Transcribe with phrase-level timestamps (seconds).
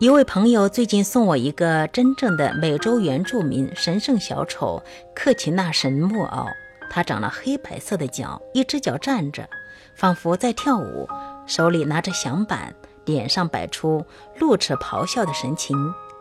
[0.00, 4.82] 一位朋友最近送我一个真正的美洲原住民神圣小丑
[5.14, 6.46] 克奇纳神木偶，
[6.88, 9.46] 它长了黑白色的脚，一只脚站着，
[9.94, 11.06] 仿佛在跳舞，
[11.46, 12.74] 手里拿着响板，
[13.04, 14.02] 脸上摆出
[14.38, 15.76] 露齿咆哮的神情，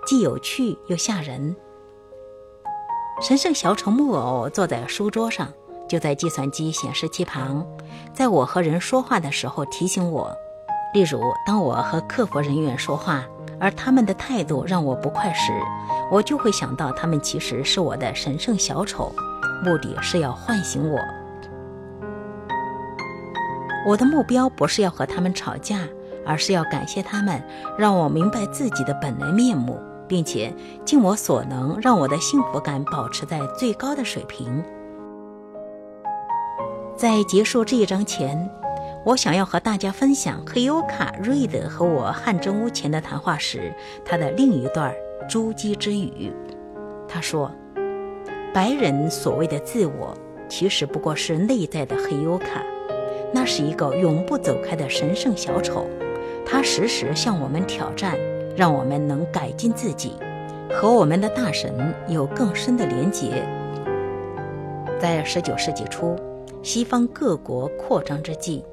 [0.06, 1.56] 既有趣又吓人。
[3.22, 5.48] 神圣小丑木偶坐在书桌上，
[5.88, 7.66] 就在计算机显示器旁，
[8.14, 10.36] 在我和人说话的时候提醒我，
[10.94, 13.24] 例如当我和客服人员说话。
[13.60, 15.52] 而他们的态度让我不快时，
[16.10, 19.12] 我就会想到他们其实是我的神圣小丑，
[19.64, 21.00] 目的是要唤醒我。
[23.86, 25.88] 我的目标不是要和他们吵架，
[26.26, 27.42] 而是要感谢他们，
[27.78, 30.54] 让我明白自己的本来面目，并且
[30.86, 34.64] 尽我所能让我的幸福感保持在最高的水平。
[36.96, 38.50] 在结束这一章前。
[39.06, 44.94] 我想要和大家分享黑尤卡瑞德和我汗蒸屋前的谈话时，他的另一段
[45.28, 46.34] 珠玑之语。
[47.08, 47.50] 他说
[48.54, 50.14] ：“白人所谓的自我，
[50.50, 52.62] 其实不过是内在的黑尤卡，
[53.34, 55.88] 那是一个永不走开的神圣小丑，
[56.46, 58.18] 他时时向我们挑战，
[58.56, 60.12] 让我们能改进自己，
[60.74, 63.48] 和我们的大神有更深的连结。”
[65.00, 66.18] 在19世纪初，
[66.62, 68.66] 西方各国扩张之际。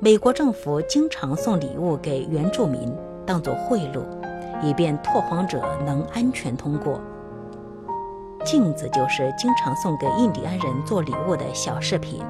[0.00, 2.96] 美国政府经常送礼物给原住民，
[3.26, 4.00] 当作贿赂，
[4.62, 7.00] 以便拓荒者能安全通过。
[8.44, 12.24] 镜子就是经常送给印第安人做礼物的小饰品，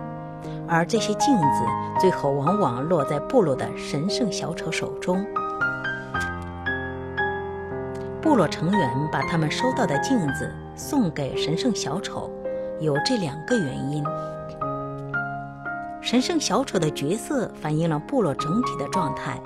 [0.67, 1.63] 而这些镜子
[2.01, 5.23] 最后往往落在部落的神圣小丑手中。
[8.23, 12.31] 部落成员把他们收到的镜子送给神圣小丑，
[12.81, 14.03] 有这两个原因。
[16.01, 19.39] 神圣小丑的角色反映了部落整体的状态，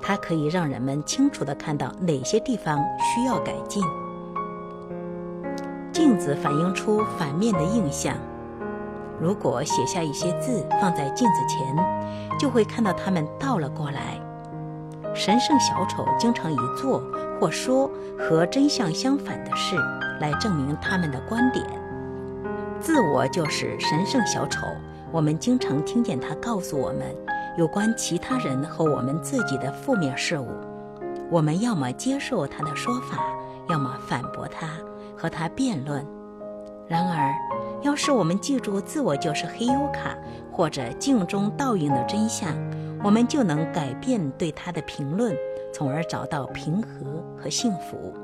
[0.00, 3.82] 它可以让人们清楚地看到哪些地方需要改进。
[5.92, 8.16] 镜子反映出反面的印象，
[9.20, 11.76] 如果写下一些字放在镜子前，
[12.38, 14.20] 就会看到它们倒了过来。
[15.14, 17.02] 神圣小丑经常以做
[17.38, 17.88] 或说
[18.18, 19.76] 和真相相反的事
[20.20, 21.64] 来证明他们的观点。
[22.80, 24.66] 自我就是神圣小丑。
[25.12, 27.14] 我们经常听见他告诉我们
[27.58, 30.48] 有关其他人和我们自己的负面事物，
[31.30, 33.18] 我们要么接受他的说法，
[33.68, 34.68] 要么反驳他，
[35.14, 36.02] 和他辩论。
[36.88, 37.30] 然而，
[37.82, 40.16] 要是我们记住自我就是黑优卡
[40.50, 42.48] 或者镜中倒影的真相，
[43.04, 45.36] 我们就能改变对他的评论，
[45.74, 46.88] 从而找到平和
[47.36, 48.14] 和幸福。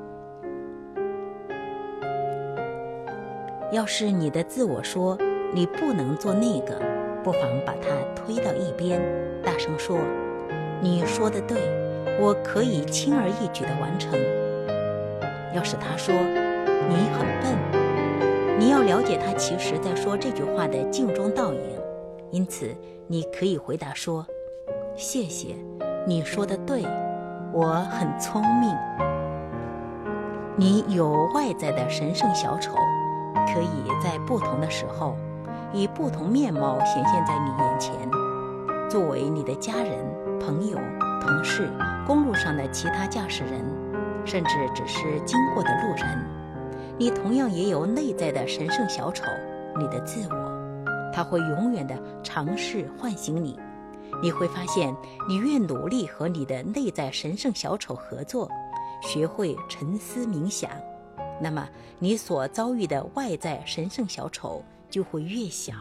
[3.71, 5.15] 要是你的自我说。
[5.51, 6.79] 你不能做那个，
[7.23, 9.01] 不妨把它推到一边，
[9.43, 9.97] 大声说
[10.81, 11.57] ：“你说的对，
[12.19, 14.11] 我可以轻而易举地完成。”
[15.53, 21.59] 要是他说你很笨，你要了解他其实在说这句话的镜中倒影，
[22.29, 22.69] 因此
[23.07, 24.25] 你可以回答说
[24.95, 25.55] ：“谢谢，
[26.05, 26.83] 你说的对，
[27.51, 28.69] 我很聪明。”
[30.55, 32.75] 你有外在的神圣小丑，
[33.47, 35.15] 可以在不同的时候。
[35.73, 37.93] 以不同面貌显现在你眼前，
[38.89, 40.03] 作为你的家人、
[40.39, 40.77] 朋友、
[41.21, 41.69] 同事、
[42.07, 43.63] 公路上的其他驾驶人，
[44.25, 46.25] 甚至只是经过的路人，
[46.97, 49.25] 你同样也有内在的神圣小丑，
[49.77, 53.59] 你的自我，他会永远的尝试唤醒你。
[54.23, 54.93] 你会发现，
[55.27, 58.49] 你越努力和你的内在神圣小丑合作，
[59.03, 60.71] 学会沉思冥想，
[61.39, 61.69] 那么
[61.99, 64.63] 你所遭遇的外在神圣小丑。
[64.89, 65.73] 就会越小。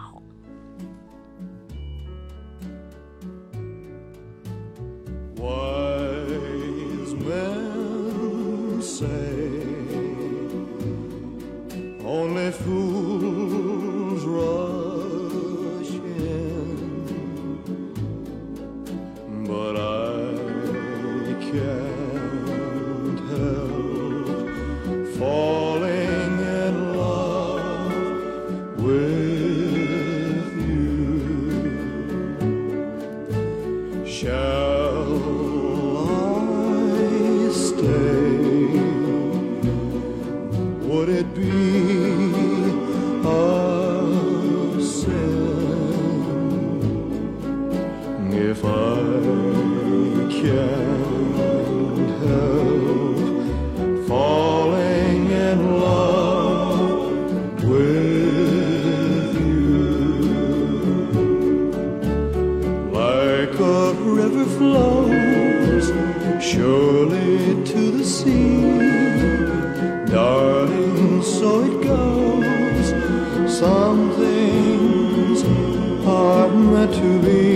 [5.37, 9.38] Wise men say
[34.21, 35.15] Shall
[35.97, 38.81] I stay?
[40.89, 41.51] Would it be
[43.25, 45.39] a sin
[48.33, 48.97] if I
[50.41, 51.18] can?
[64.29, 65.87] River flows
[66.43, 68.61] surely to the sea.
[70.07, 72.89] Darling, so it goes.
[73.59, 75.43] Some things
[76.07, 77.49] are meant to be.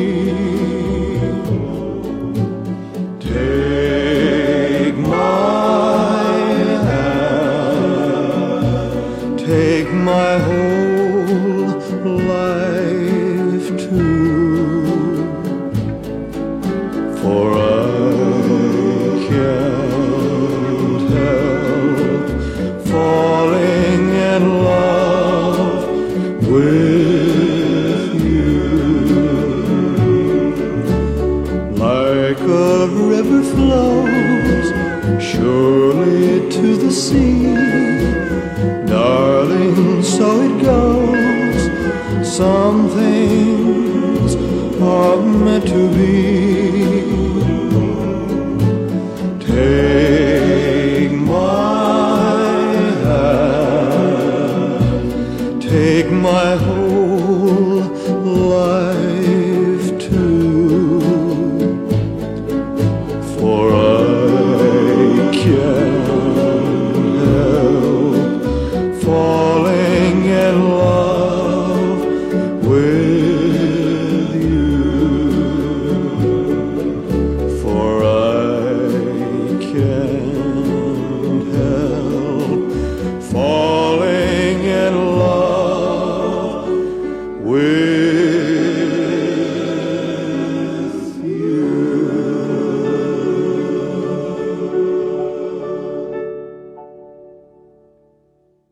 [10.05, 12.62] My whole life
[35.43, 37.55] surely to the sea.
[38.87, 41.63] Darling, so it goes.
[42.41, 44.37] Some things
[44.81, 46.62] are meant to be.